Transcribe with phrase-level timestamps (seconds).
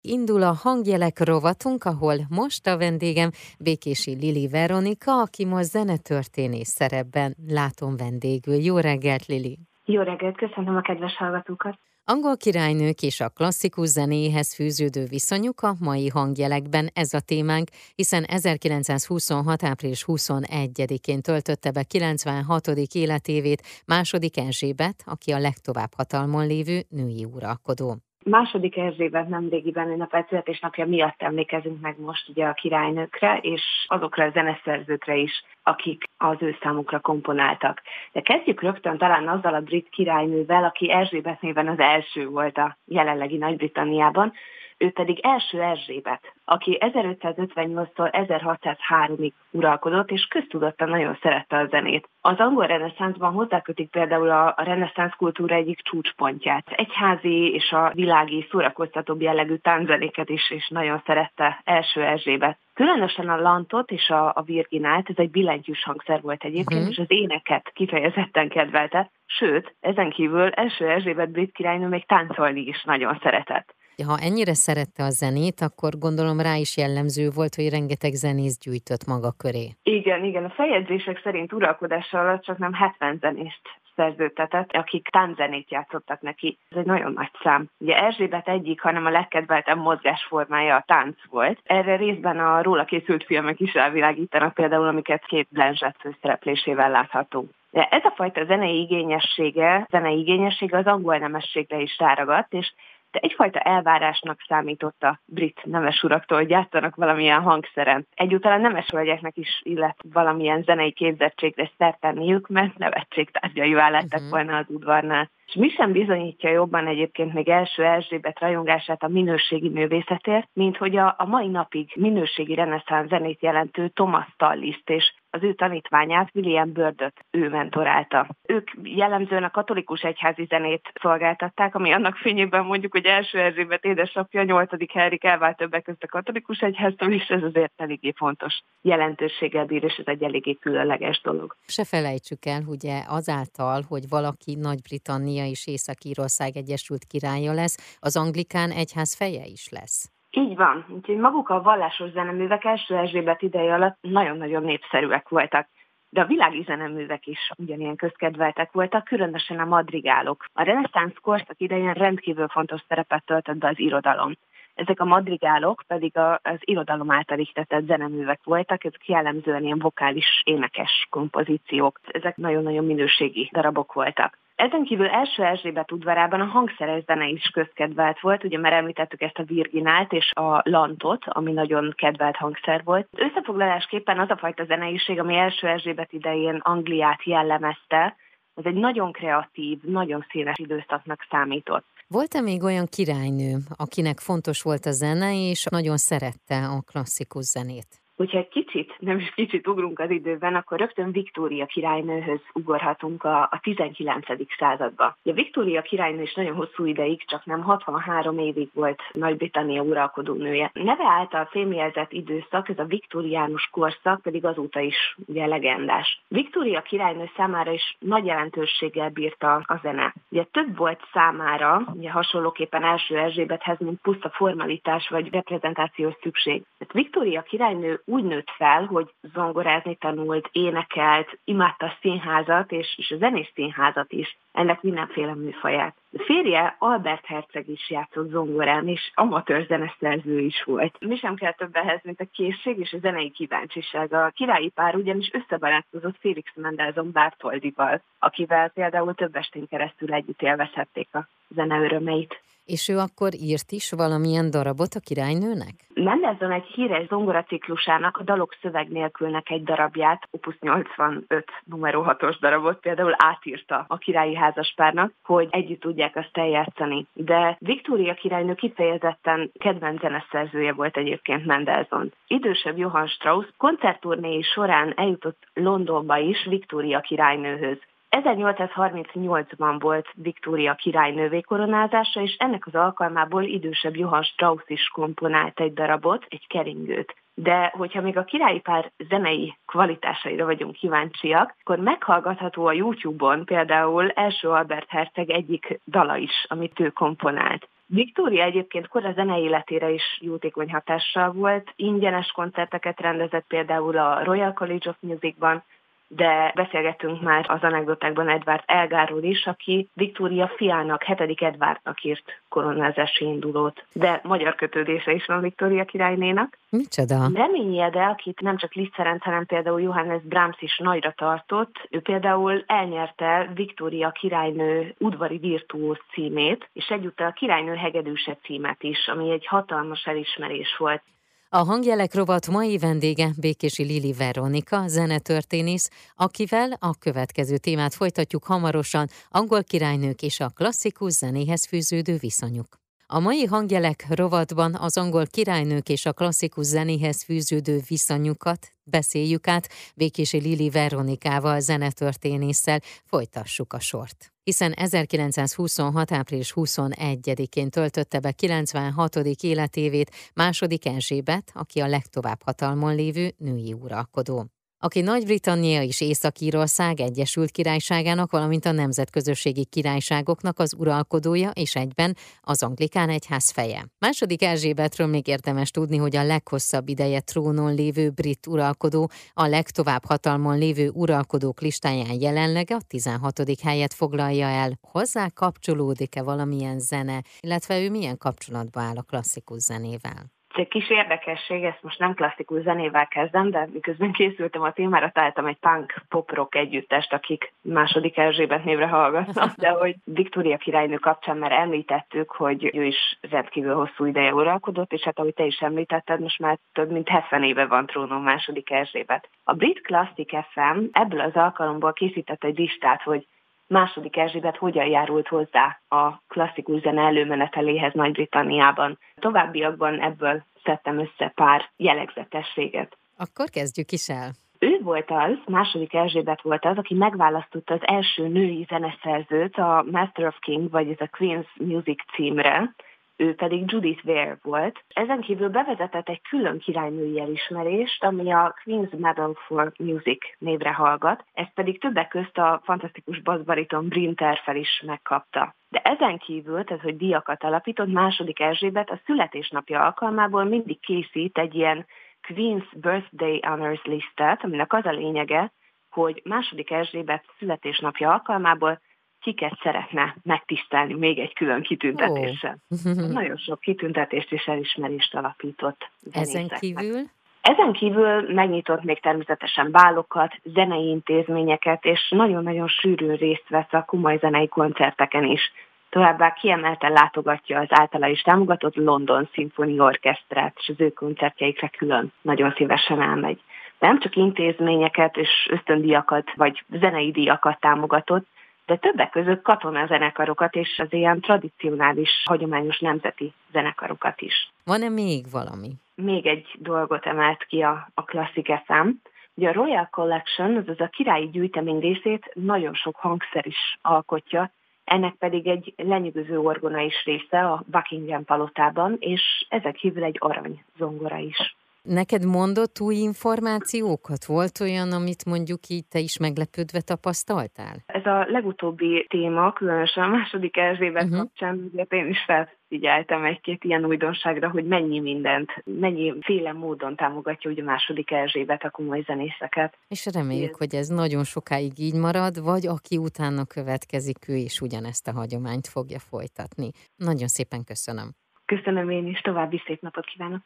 [0.00, 7.36] Indul a hangjelek rovatunk, ahol most a vendégem Békési Lili Veronika, aki most zenetörténész szerepben
[7.46, 8.54] látom vendégül.
[8.54, 9.58] Jó reggelt, Lili!
[9.84, 11.78] Jó reggelt, köszönöm a kedves hallgatókat!
[12.04, 18.24] Angol királynők és a klasszikus zenéhez fűződő viszonyuk a mai hangjelekben ez a témánk, hiszen
[18.24, 19.62] 1926.
[19.62, 22.66] április 21-én töltötte be 96.
[22.92, 27.96] életévét második Erzsébet, aki a legtovább hatalmon lévő női uralkodó
[28.28, 34.30] második Erzsébet nemrégiben ünnepelt születésnapja miatt emlékezünk meg most ugye a királynőkre, és azokra a
[34.30, 37.82] zeneszerzőkre is, akik az ő számukra komponáltak.
[38.12, 42.76] De kezdjük rögtön talán azzal a brit királynővel, aki Erzsébet néven az első volt a
[42.84, 44.32] jelenlegi Nagy-Britanniában,
[44.78, 52.08] ő pedig első Erzsébet, aki 1558-tól 1603-ig uralkodott, és köztudottan nagyon szerette a zenét.
[52.20, 56.68] Az angol reneszánszban hozzákötik például a, a reneszánsz kultúra egyik csúcspontját.
[56.70, 62.58] Egyházi és a világi szórakoztatóbb jellegű tánzenéket is, és nagyon szerette első Erzsébet.
[62.74, 66.90] Különösen a lantot és a, a virginált, ez egy billentyűs hangszer volt egyébként, uh-huh.
[66.90, 72.82] és az éneket kifejezetten kedvelte, sőt, ezen kívül első Erzsébet brit királynő még táncolni is
[72.82, 73.74] nagyon szeretett.
[74.06, 79.06] Ha ennyire szerette a zenét, akkor gondolom rá is jellemző volt, hogy rengeteg zenész gyűjtött
[79.06, 79.66] maga köré.
[79.82, 80.44] Igen, igen.
[80.44, 83.66] A feljegyzések szerint uralkodása alatt csak nem 70 zenészt
[83.98, 86.58] szerződtetett, akik tánzenét játszottak neki.
[86.70, 87.66] Ez egy nagyon nagy szám.
[87.78, 91.58] Ugye Erzsébet egyik, hanem a legkedveltebb mozgásformája a tánc volt.
[91.64, 97.50] Erre részben a róla készült filmek is elvilágítanak, például amiket két Blanchett főszereplésével láthatunk.
[97.70, 102.72] De ez a fajta zenei igényessége, zenei igényessége az angol nemességre is ráragadt, és
[103.10, 108.06] de egyfajta elvárásnak számított a brit nemes uraktól, hogy játszanak valamilyen hangszeren.
[108.14, 114.30] Egyúttalán nemes hölgyeknek is illet valamilyen zenei képzettségre szert tenniük, mert nevetségtárgyaivá lettek uh-huh.
[114.30, 115.30] volna az udvarnál.
[115.48, 120.96] És mi sem bizonyítja jobban egyébként még első Erzsébet rajongását a minőségi művészetért, mint hogy
[120.96, 126.72] a, a mai napig minőségi reneszánsz zenét jelentő Thomas Talliszt és az ő tanítványát, William
[126.72, 128.28] Birdöt ő mentorálta.
[128.46, 134.42] Ők jellemzően a katolikus egyházi zenét szolgáltatták, ami annak fényében mondjuk, hogy első Erzsébet édesapja,
[134.42, 134.92] 8.
[134.92, 139.96] Henrik elvált többek között a katolikus egyháztól, és ez azért eléggé fontos jelentőséggel bír, és
[139.96, 141.56] ez egy eléggé különleges dolog.
[141.66, 148.70] Se felejtsük el, ugye azáltal, hogy valaki Nagy-Britannia és Észak-Írország Egyesült Királya lesz, az anglikán
[148.70, 150.17] egyház feje is lesz.
[150.30, 150.84] Így van.
[150.88, 155.68] Úgyhogy maguk a vallásos zeneművek első Erzsébet ideje alatt nagyon-nagyon népszerűek voltak.
[156.10, 160.44] De a világi zeneművek is ugyanilyen közkedveltek voltak, különösen a madrigálok.
[160.52, 164.32] A reneszánsz korszak idején rendkívül fontos szerepet töltött be az irodalom.
[164.74, 171.06] Ezek a madrigálok pedig az irodalom által ihtetett zeneművek voltak, ezek jellemzően ilyen vokális, énekes
[171.10, 172.00] kompozíciók.
[172.06, 174.38] Ezek nagyon-nagyon minőségi darabok voltak.
[174.58, 179.38] Ezen kívül első Erzsébet udvarában a hangszeres zene is közkedvelt volt, ugye már említettük ezt
[179.38, 183.08] a virginált és a lantot, ami nagyon kedvelt hangszer volt.
[183.16, 188.16] Összefoglalásképpen az a fajta zeneiség, ami első Erzsébet idején Angliát jellemezte,
[188.54, 191.86] az egy nagyon kreatív, nagyon színes időszaknak számított.
[192.08, 198.07] Volt-e még olyan királynő, akinek fontos volt a zene, és nagyon szerette a klasszikus zenét?
[198.18, 203.42] Hogyha egy kicsit, nem is kicsit ugrunk az időben, akkor rögtön Viktória királynőhöz ugorhatunk a,
[203.42, 204.26] a 19.
[204.58, 205.04] századba.
[205.24, 210.70] A Viktória királynő is nagyon hosszú ideig, csak nem 63 évig volt Nagy-Britannia uralkodó nője.
[210.74, 216.22] Neve által fémjelzett időszak, ez a viktoriánus korszak, pedig azóta is ugye legendás.
[216.28, 220.14] Viktória királynő számára is nagy jelentőséggel bírta a zene.
[220.28, 226.62] Ugye több volt számára, ugye hasonlóképpen első Erzsébethez, mint puszta formalitás vagy reprezentációs szükség.
[226.78, 233.10] Tehát Viktória királynő úgy nőtt fel, hogy zongorázni tanult, énekelt, imádta a színházat és, és
[233.10, 235.96] a zenés színházat is, ennek mindenféle műfaját.
[236.12, 240.96] A férje Albert Herceg is játszott zongorán, és amatőr zeneszerző is volt.
[241.00, 244.12] Mi sem kell több ehhez, mint a készség és a zenei kíváncsiság.
[244.12, 251.08] A királyi pár ugyanis összebarátkozott Félix Mendelssohn Bartoldival, akivel például több estén keresztül együtt élvezhették
[251.12, 252.42] a zene örömeit.
[252.68, 255.74] És ő akkor írt is valamilyen darabot a királynőnek?
[255.94, 262.80] Mendelssohn egy híres zongoraciklusának a dalok szöveg nélkülnek egy darabját, opus 85 numero 6-os darabot
[262.80, 267.06] például átírta a királyi házaspárnak, hogy együtt tudják azt eljátszani.
[267.12, 272.12] De Viktória királynő kifejezetten kedvenc zeneszerzője volt egyébként Mendelssohn.
[272.26, 277.78] Idősebb Johann Strauss koncertturnéi során eljutott Londonba is Viktória királynőhöz.
[278.10, 285.72] 1838-ban volt Viktória királynővé koronázása, és ennek az alkalmából idősebb Johann Strauss is komponált egy
[285.72, 287.14] darabot, egy keringőt.
[287.34, 294.10] De hogyha még a királyi pár zenei kvalitásaira vagyunk kíváncsiak, akkor meghallgatható a YouTube-on például
[294.10, 297.68] első Albert Herceg egyik dala is, amit ő komponált.
[297.86, 301.72] Viktória egyébként kora zene életére is jótékony hatással volt.
[301.76, 305.62] Ingyenes koncerteket rendezett például a Royal College of Musicban,
[306.08, 313.24] de beszélgetünk már az anekdotákban Edward Elgáról is, aki Viktória fiának, hetedik Edwardnak írt koronázási
[313.24, 313.84] indulót.
[313.92, 316.58] De magyar kötődése is van Viktória királynénak.
[316.70, 317.28] Micsoda?
[317.34, 322.00] Reményi Ede, akit nem csak Liszt Ferenc, hanem például Johannes Brahms is nagyra tartott, ő
[322.00, 329.30] például elnyerte Viktória királynő udvari virtuóz címét, és egyúttal a királynő hegedűse címet is, ami
[329.30, 331.02] egy hatalmas elismerés volt.
[331.50, 339.08] A hangjelek rovat mai vendége Békési Lili Veronika, zenetörténész, akivel a következő témát folytatjuk hamarosan,
[339.28, 342.87] angol királynők és a klasszikus zenéhez fűződő viszonyuk.
[343.10, 349.68] A mai hangjelek rovatban az angol királynők és a klasszikus zenéhez fűződő viszonyukat beszéljük át
[349.94, 356.12] Békési Lili Veronikával, zenetörténésszel, folytassuk a sort hiszen 1926.
[356.12, 359.16] április 21-én töltötte be 96.
[359.40, 364.46] életévét második Erzsébet, aki a legtovább hatalmon lévő női uralkodó
[364.80, 372.62] aki Nagy-Britannia és Észak-Írország Egyesült Királyságának, valamint a nemzetközösségi királyságoknak az uralkodója és egyben az
[372.62, 373.86] anglikán egyház feje.
[373.98, 380.04] Második Erzsébetről még érdemes tudni, hogy a leghosszabb ideje trónon lévő brit uralkodó, a legtovább
[380.04, 383.60] hatalmon lévő uralkodók listáján jelenleg a 16.
[383.62, 384.78] helyet foglalja el.
[384.80, 390.36] Hozzá kapcsolódik-e valamilyen zene, illetve ő milyen kapcsolatba áll a klasszikus zenével?
[390.58, 395.46] Egy kis érdekesség, ezt most nem klasszikus zenével kezdem, de miközben készültem a témára, találtam
[395.46, 401.52] egy punk pop-rock együttest, akik második Erzsébet névre hallgatnak, de hogy Viktória királynő kapcsán már
[401.52, 406.38] említettük, hogy ő is rendkívül hosszú ideje uralkodott, és hát ahogy te is említetted, most
[406.38, 409.28] már több mint 70 éve van trónon második Erzsébet.
[409.44, 413.26] A Brit Classic FM ebből az alkalomból készített egy listát, hogy
[413.68, 418.98] második Erzsébet hogyan járult hozzá a klasszikus zene előmeneteléhez Nagy-Britanniában.
[419.14, 422.96] Továbbiakban ebből szedtem össze pár jellegzetességet.
[423.16, 424.30] Akkor kezdjük is el.
[424.58, 430.26] Ő volt az, második Erzsébet volt az, aki megválasztotta az első női zeneszerzőt a Master
[430.26, 432.74] of King, vagy ez a Queen's Music címre,
[433.18, 434.84] ő pedig Judith Ware volt.
[434.88, 441.24] Ezen kívül bevezetett egy külön királynői elismerést, ami a Queen's Medal for Music névre hallgat,
[441.32, 445.54] ezt pedig többek közt a fantasztikus bassbariton Bryn Terfel is megkapta.
[445.68, 451.54] De ezen kívül, tehát hogy díjakat alapított, második Erzsébet a születésnapja alkalmából mindig készít egy
[451.54, 451.86] ilyen
[452.28, 455.52] Queen's Birthday Honors listet, aminek az a lényege,
[455.90, 458.80] hogy második Erzsébet születésnapja alkalmából
[459.20, 462.58] kiket szeretne megtisztelni még egy külön kitüntetéssel.
[462.84, 463.12] Oh.
[463.12, 465.90] Nagyon sok kitüntetést és elismerést alapított.
[466.12, 467.00] Ezen kívül?
[467.40, 474.18] Ezen kívül megnyitott még természetesen bálokat, zenei intézményeket, és nagyon-nagyon sűrűn részt vesz a kumai
[474.18, 475.52] zenei koncerteken is.
[475.90, 482.12] Továbbá kiemelten látogatja az általa is támogatott London Symphony Orchestrát, és az ő koncertjeikre külön
[482.22, 483.40] nagyon szívesen elmegy.
[483.78, 488.26] De nem csak intézményeket és ösztöndiakat vagy zenei díjakat támogatott,
[488.68, 494.50] de többek között katonazενekarokat és az ilyen tradicionális, hagyományos nemzeti zenekarokat is.
[494.64, 495.70] Van-e még valami?
[495.94, 499.00] Még egy dolgot emelt ki a, a klasszik eszem.
[499.34, 504.50] Ugye a Royal Collection, azaz a királyi gyűjtemény részét nagyon sok hangszer is alkotja,
[504.84, 510.64] ennek pedig egy lenyűgöző orgona is része a Buckingham palotában, és ezek kívül egy arany
[510.78, 511.56] zongora is.
[511.88, 514.24] Neked mondott új információkat?
[514.24, 517.76] Volt olyan, amit mondjuk így te is meglepődve tapasztaltál?
[517.86, 521.18] Ez a legutóbbi téma, különösen a második Erzsébet uh-huh.
[521.18, 527.50] kapcsán, ugye én is felfigyeltem egy-két ilyen újdonságra, hogy mennyi mindent, mennyi féle módon támogatja
[527.50, 529.78] ugye a második Erzsébet a komoly zenészeket.
[529.88, 535.08] És reméljük, hogy ez nagyon sokáig így marad, vagy aki utána következik, ő is ugyanezt
[535.08, 536.70] a hagyományt fogja folytatni.
[536.96, 538.08] Nagyon szépen köszönöm.
[538.44, 540.40] Köszönöm én is, további szép napot kívánok!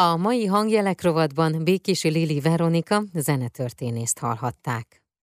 [0.00, 4.99] A mai hangjelek rovatban Békési Lili Veronika zenetörténészt hallhatták.